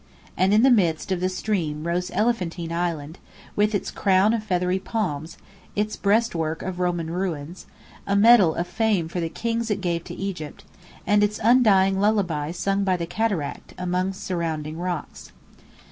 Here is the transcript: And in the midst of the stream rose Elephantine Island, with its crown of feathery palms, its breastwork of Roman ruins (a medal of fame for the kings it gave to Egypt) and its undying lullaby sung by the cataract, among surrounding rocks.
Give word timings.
And 0.35 0.51
in 0.51 0.63
the 0.63 0.71
midst 0.71 1.11
of 1.11 1.19
the 1.19 1.29
stream 1.29 1.85
rose 1.85 2.09
Elephantine 2.09 2.71
Island, 2.71 3.19
with 3.55 3.75
its 3.75 3.91
crown 3.91 4.33
of 4.33 4.43
feathery 4.43 4.79
palms, 4.79 5.37
its 5.75 5.95
breastwork 5.95 6.63
of 6.63 6.79
Roman 6.79 7.11
ruins 7.11 7.67
(a 8.07 8.15
medal 8.15 8.55
of 8.55 8.65
fame 8.65 9.07
for 9.07 9.19
the 9.19 9.29
kings 9.29 9.69
it 9.69 9.79
gave 9.79 10.03
to 10.05 10.15
Egypt) 10.15 10.65
and 11.05 11.23
its 11.23 11.39
undying 11.43 11.99
lullaby 11.99 12.49
sung 12.49 12.83
by 12.83 12.97
the 12.97 13.05
cataract, 13.05 13.75
among 13.77 14.13
surrounding 14.13 14.79
rocks. 14.79 15.33